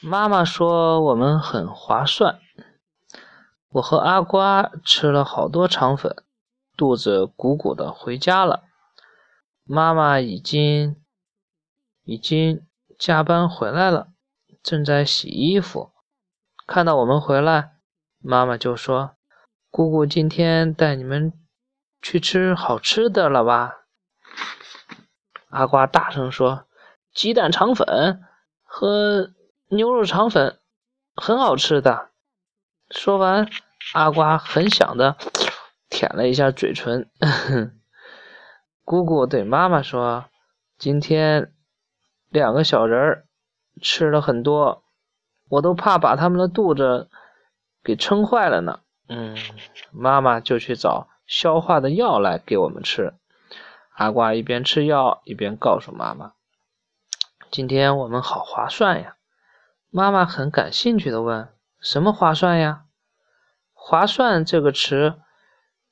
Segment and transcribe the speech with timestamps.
[0.00, 2.40] 妈妈说我们很划算。
[3.70, 6.24] 我和阿瓜吃了好多肠粉，
[6.76, 8.64] 肚子鼓鼓的，回家了。
[9.64, 10.96] 妈妈已经
[12.04, 12.66] 已经
[12.98, 14.08] 加班回来了，
[14.62, 15.92] 正在洗衣服。
[16.66, 17.72] 看到我们回来，
[18.20, 19.16] 妈妈就说
[19.70, 21.32] ：“姑姑今天带你们
[22.00, 23.86] 去吃好吃的了吧？”
[25.50, 26.66] 阿瓜大声说
[27.12, 28.22] ：“鸡蛋肠粉
[28.62, 29.32] 和
[29.68, 30.58] 牛肉肠粉
[31.14, 32.10] 很好吃的。”
[32.90, 33.48] 说完，
[33.94, 35.16] 阿瓜很想的
[35.88, 37.10] 舔了一下嘴唇。
[38.84, 40.26] 姑姑对妈妈说
[40.78, 41.54] ：“今天
[42.28, 43.26] 两个小人儿
[43.80, 44.84] 吃了很多，
[45.48, 47.08] 我都怕把他们的肚子
[47.82, 49.36] 给撑坏了呢。”嗯，
[49.90, 53.14] 妈妈就去找消化的药来给我们吃。
[53.94, 56.32] 阿瓜一边吃药一边告诉妈妈
[57.50, 59.16] ：“今天我们好划算呀！”
[59.96, 62.86] 妈妈很感兴趣的问：“什么划算呀？”
[63.72, 65.20] 划算这个词，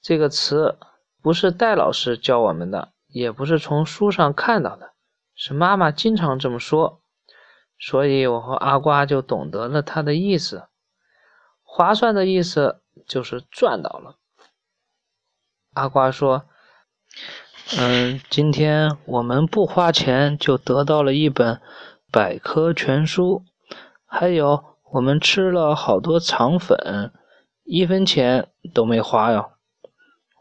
[0.01, 0.77] 这个词
[1.23, 4.95] 不是戴老师教我们的，也不是从书上看到的，
[5.37, 7.01] 是妈妈经常这么说，
[7.79, 10.67] 所以我和阿瓜就懂得了它的意思。
[11.63, 14.17] 划算的意思就是赚到了。
[15.75, 16.47] 阿瓜说
[17.79, 21.63] ：“嗯，今天我们不花钱就得到了一本
[22.11, 23.45] 百科全书，
[24.13, 27.13] 还有我们吃了好多肠粉。”
[27.65, 29.53] 一分钱都没花哟！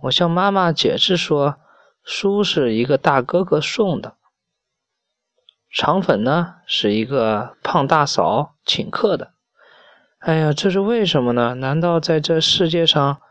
[0.01, 1.57] 我向妈妈解释说，
[2.03, 4.15] 书是一个大哥哥送的，
[5.71, 9.33] 肠粉呢是一个胖大嫂请客的。
[10.17, 11.53] 哎呀，这是为什么呢？
[11.53, 13.21] 难道在这世界上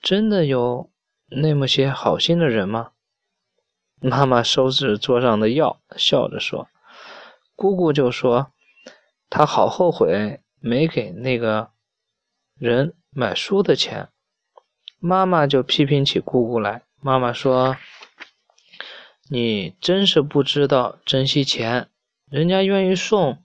[0.00, 0.88] 真的有
[1.28, 2.92] 那么些好心的人吗？
[4.00, 6.68] 妈妈收拾桌上的药，笑着说
[7.56, 8.52] ：“姑姑就说，
[9.30, 11.70] 他好后悔没给那个
[12.58, 14.10] 人。”买书的钱，
[15.00, 16.82] 妈妈就批评起姑姑来。
[17.00, 17.76] 妈妈说
[19.28, 21.88] ：“你真是不知道珍惜钱，
[22.30, 23.42] 人家愿意送，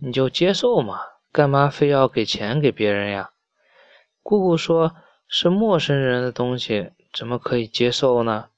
[0.00, 0.98] 你就接受嘛，
[1.30, 3.30] 干嘛非要给钱给别人呀？”
[4.24, 4.96] 姑姑说
[5.28, 8.48] ：“是陌生人的东西，怎么可以接受呢？”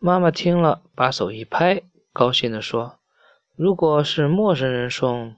[0.00, 2.98] 妈妈听了，把手一拍，高兴地说
[3.54, 5.36] ：“如果是陌生人送，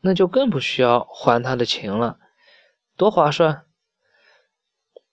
[0.00, 2.18] 那就更不需要还他的情了。”
[2.96, 3.64] 多划算！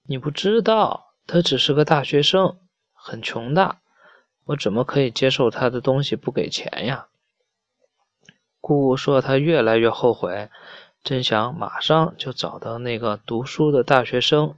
[0.03, 2.59] 你不知道，他只是个大学生，
[2.93, 3.77] 很穷的，
[4.45, 7.07] 我怎么可以接受他的东西不给钱呀？
[8.59, 10.49] 姑姑说她越来越后悔，
[11.03, 14.57] 真想马上就找到那个读书的大学生，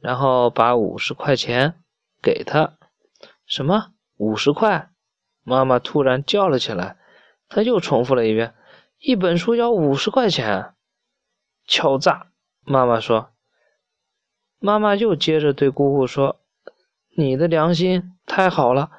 [0.00, 1.74] 然后把五十块钱
[2.22, 2.78] 给他。
[3.44, 3.92] 什么？
[4.16, 4.90] 五十块？
[5.42, 6.96] 妈妈突然叫了起来，
[7.48, 8.54] 她又重复了一遍
[9.04, 10.74] ：“一本书要五十块钱！”
[11.66, 12.28] 敲诈！
[12.64, 13.30] 妈妈说
[14.60, 16.40] ：“妈妈又接着对姑姑说，
[17.16, 18.92] 你的良心太好了。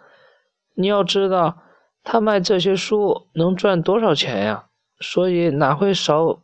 [0.74, 1.64] 你要知道，
[2.04, 4.68] 他卖这些书能赚多少钱呀？
[5.00, 6.42] 所以哪会少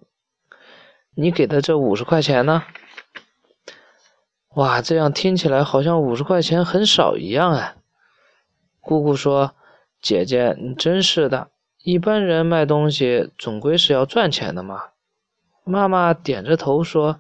[1.13, 2.63] 你给的这五十块钱呢？
[4.55, 7.75] 哇，这样听起来好像五十块钱很少一样哎。”
[8.79, 9.53] 姑姑说
[10.01, 11.51] ：“姐姐，你真是的，
[11.83, 14.83] 一般人卖东西总归是要赚钱的嘛。”
[15.63, 17.19] 妈妈点着头说：“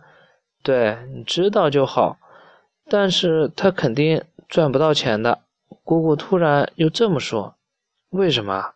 [0.63, 2.17] 对你知道就好，
[2.89, 5.43] 但是他肯定赚不到钱的。”
[5.83, 7.55] 姑姑突然又这么说
[8.09, 8.73] ：“为什么？”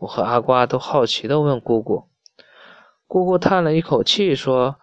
[0.00, 2.08] 我和阿瓜都好奇地问姑姑。
[3.06, 4.76] 姑姑叹了一口气说：“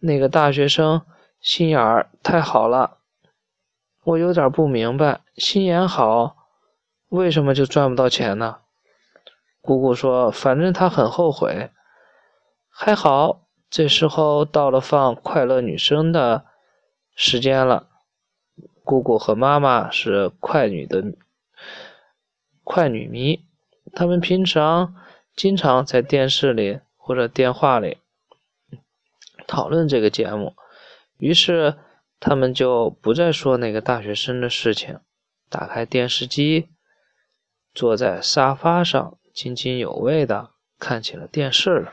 [0.00, 1.02] 那个大学生
[1.40, 2.98] 心眼儿太好了，
[4.04, 6.36] 我有点不明白，心眼好，
[7.08, 8.58] 为什么就赚不到钱呢？”
[9.66, 11.70] 姑姑说：“反正他很后悔，
[12.70, 16.46] 还好。”这时候到了放快乐女声的
[17.16, 17.88] 时间了。
[18.84, 21.02] 姑姑和妈妈是快女的
[22.62, 23.44] 快女迷，
[23.92, 24.94] 他们平常
[25.34, 27.98] 经常在电视里或者电话里
[29.48, 30.54] 讨论这个节目，
[31.18, 31.74] 于是
[32.20, 35.00] 他们就不再说那个大学生的事情，
[35.50, 36.68] 打开电视机，
[37.74, 40.48] 坐在沙发上津津有味的
[40.78, 41.92] 看起了电视了。